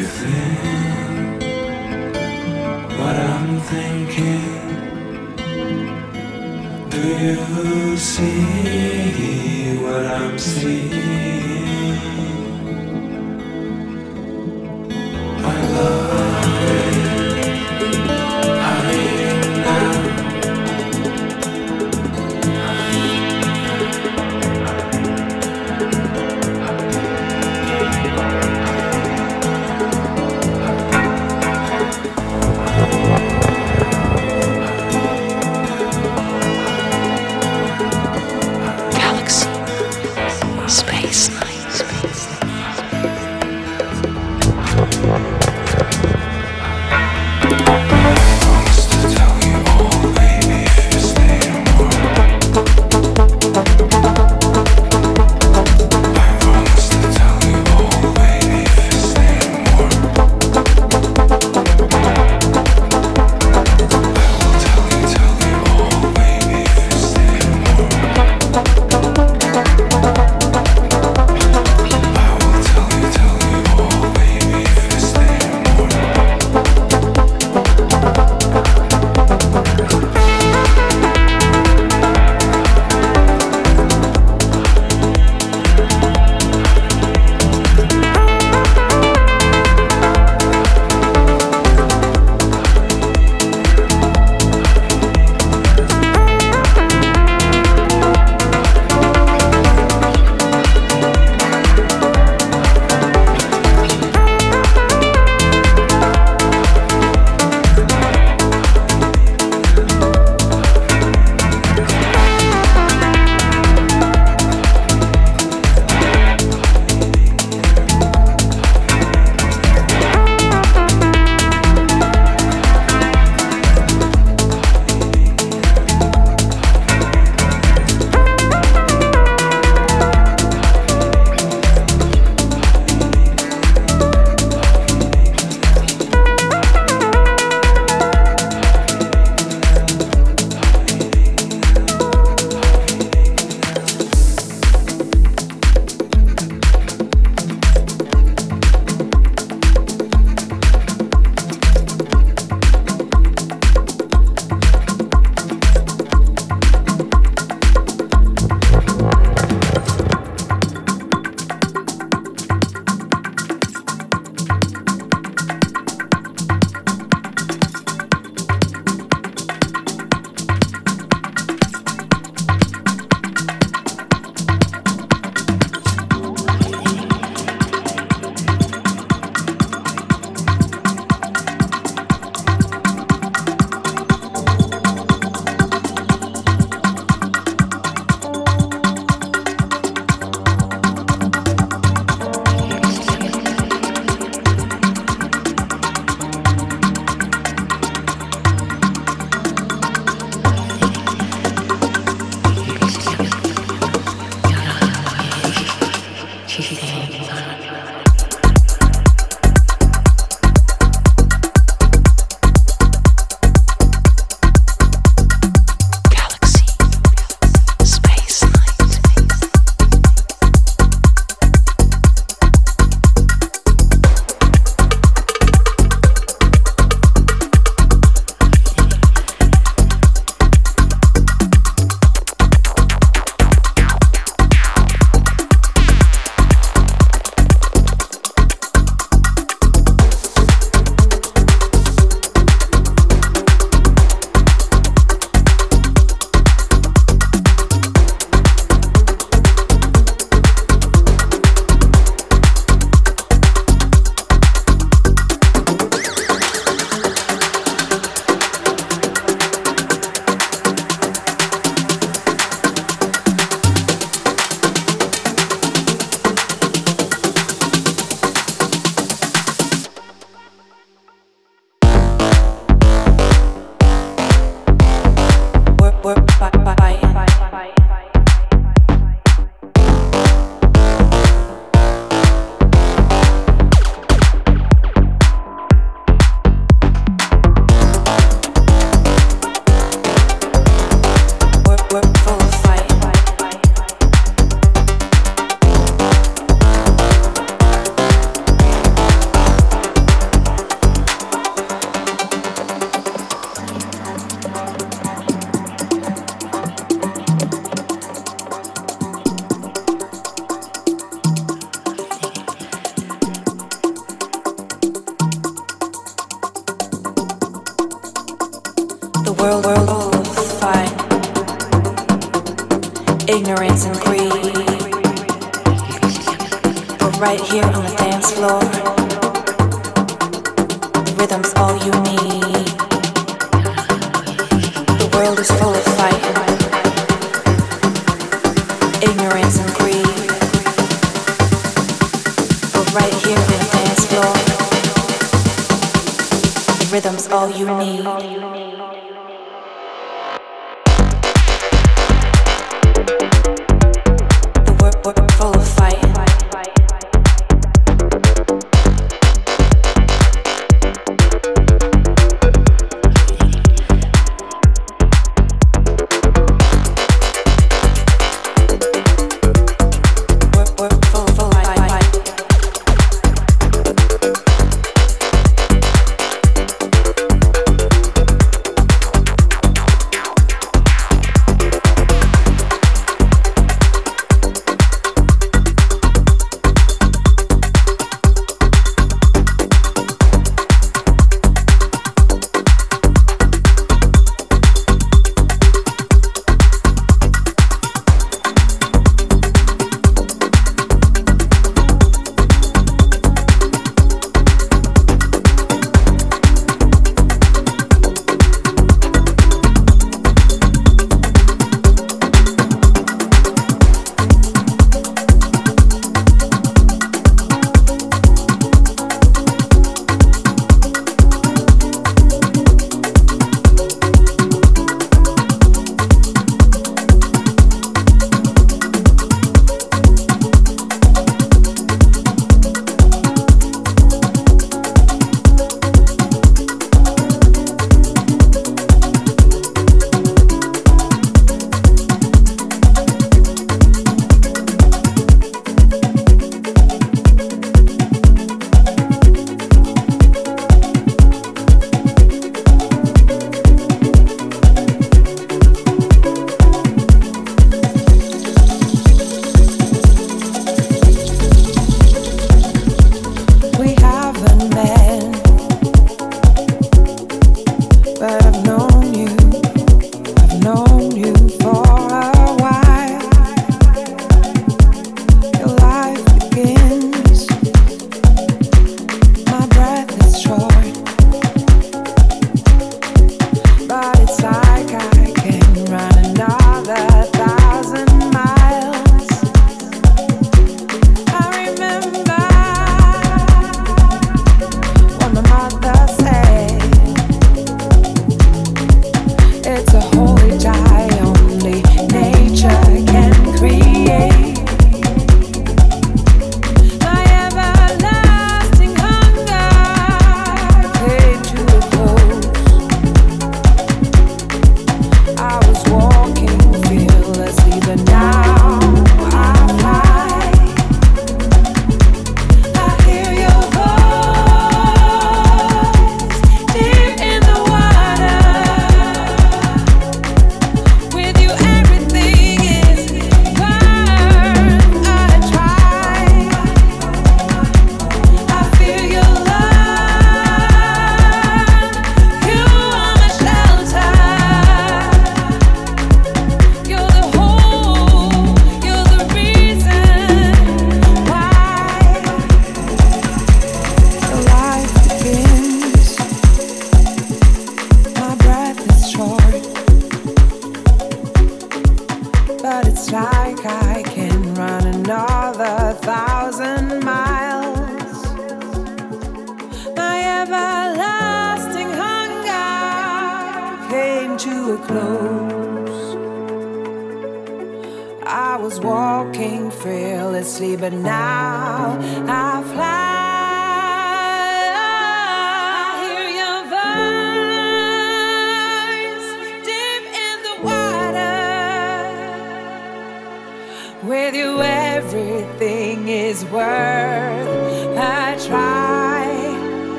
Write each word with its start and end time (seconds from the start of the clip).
you 0.00 0.06
think 0.06 1.42
what 2.98 3.16
I'm 3.16 3.60
thinking? 3.60 4.44
Do 6.88 7.02
you 7.26 7.96
see 7.98 9.76
what 9.76 10.06
I'm 10.06 10.38
seeing? 10.38 11.59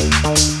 Música 0.00 0.59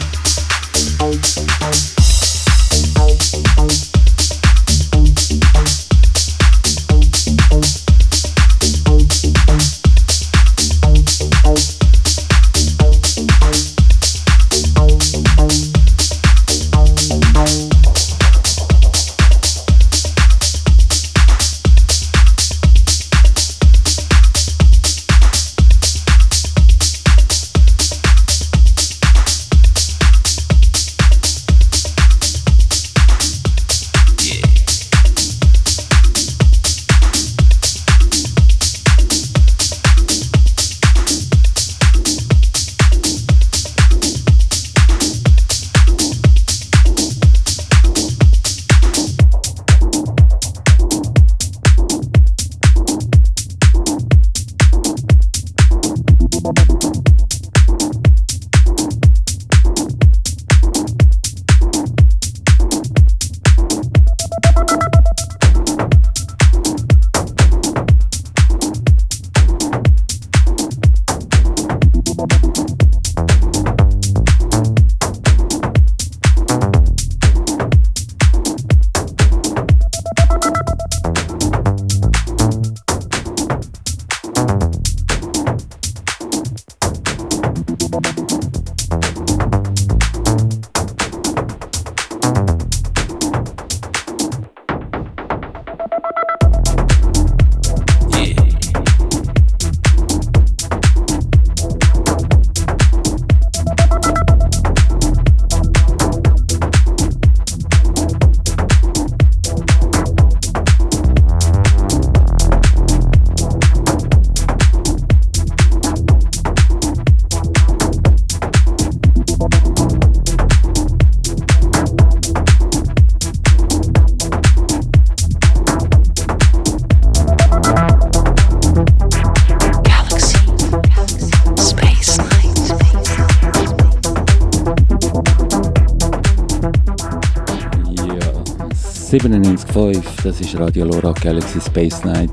das 140.22 140.40
ist 140.40 140.58
Radio 140.58 140.84
Lora 140.84 141.12
Galaxy 141.12 141.60
Space 141.60 142.04
Night. 142.04 142.30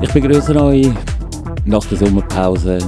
Ich 0.00 0.12
begrüße 0.12 0.54
euch 0.60 0.90
nach 1.64 1.84
der 1.86 1.98
Sommerpause 1.98 2.78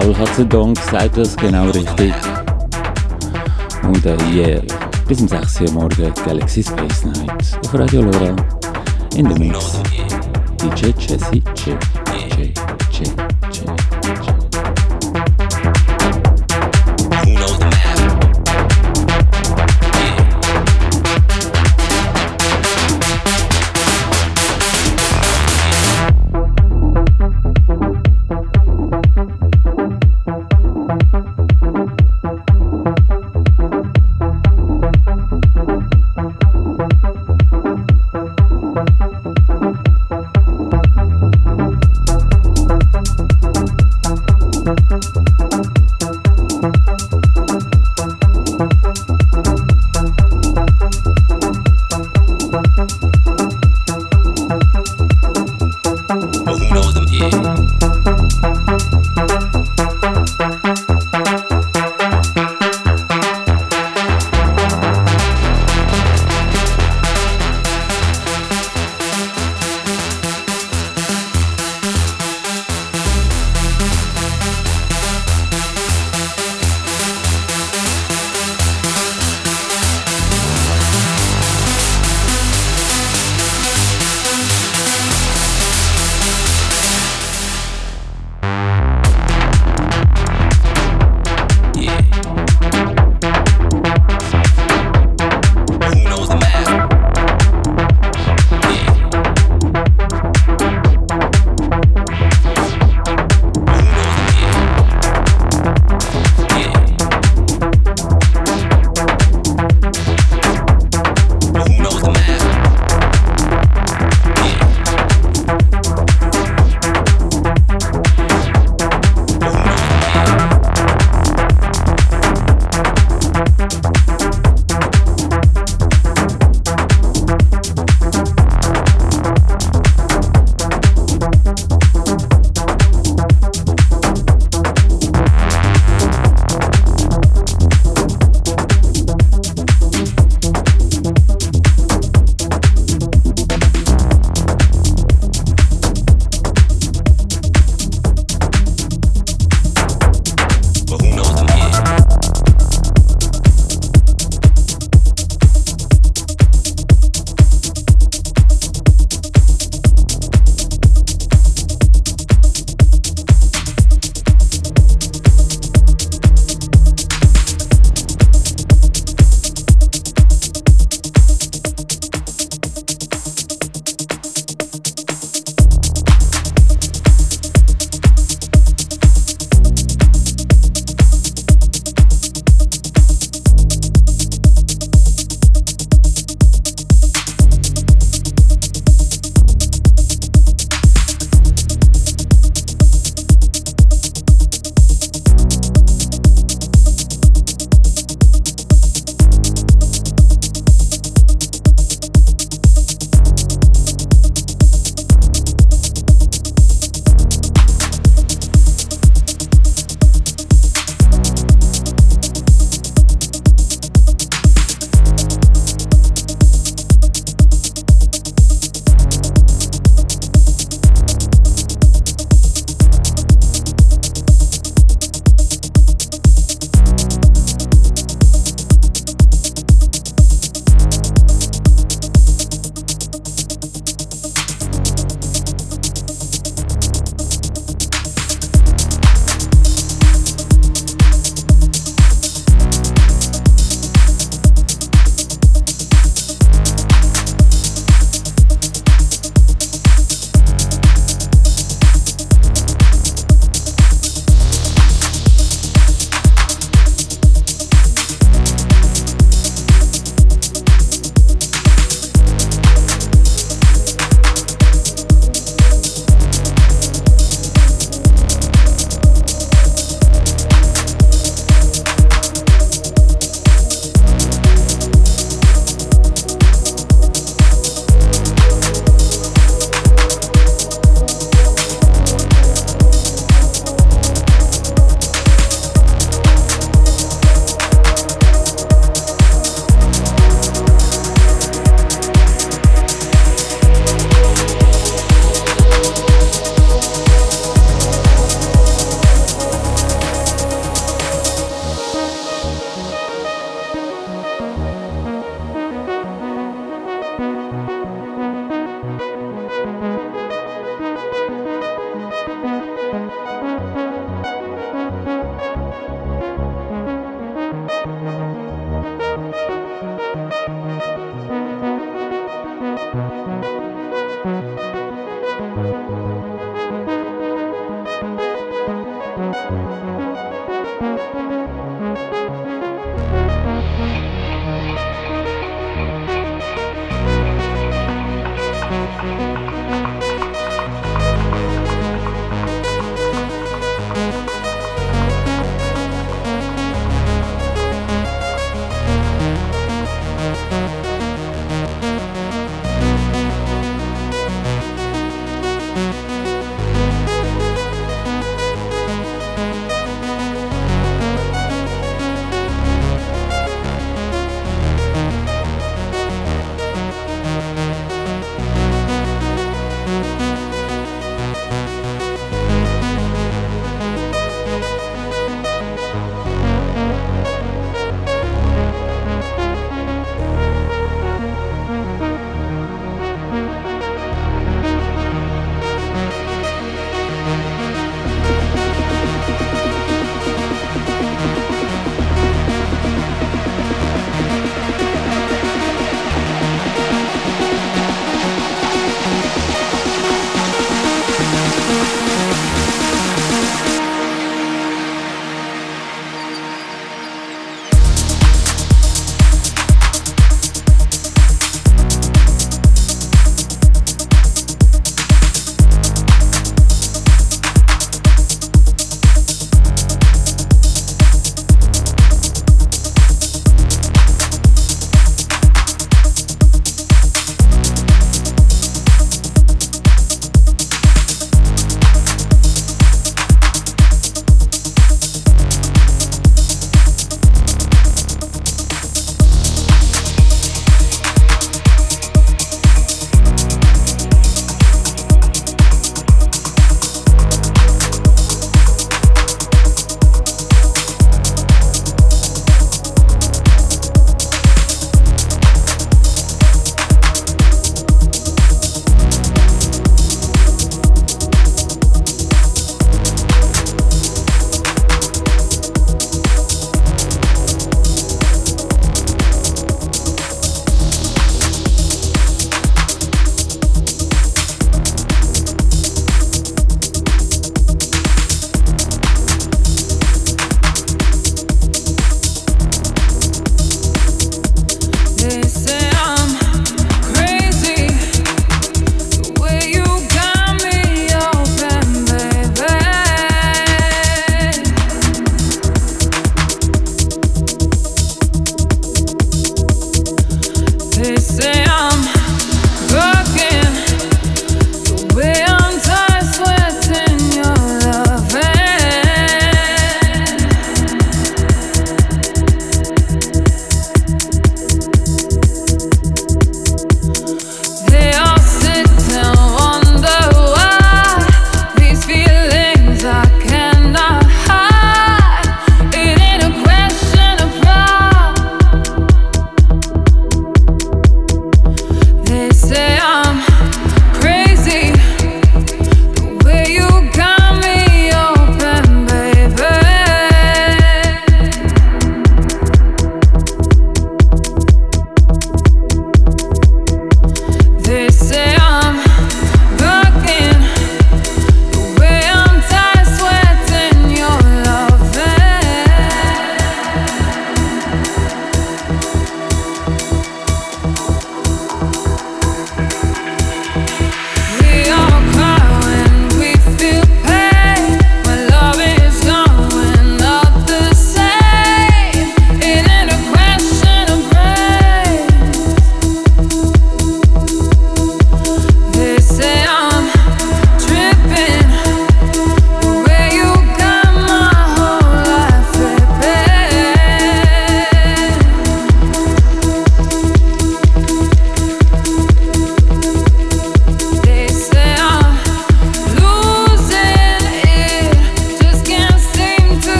Paul 0.00 0.16
hat 0.18 0.34
zu 0.34 0.44
Dank 0.44 0.76
gesagt 0.76 1.16
das 1.16 1.36
genau 1.36 1.66
richtig. 1.66 2.12
Und 3.84 4.04
äh, 4.04 4.16
yeah, 4.32 4.83
bis 5.06 5.20
um 5.20 5.28
6 5.28 5.60
Uhr 5.60 5.72
morgen 5.72 6.12
Galaxy 6.24 6.62
Space 6.62 7.04
Night 7.04 7.58
auf 7.62 7.74
Radio 7.74 8.02
Lora 8.02 8.36
in 9.16 9.28
der 9.28 9.38
Mix. 9.38 9.80
DJ 10.60 10.92
Jesse 10.98 11.42
J. 11.54 11.93